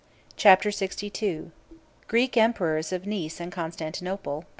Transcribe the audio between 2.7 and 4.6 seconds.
Of Nice And Constantinople.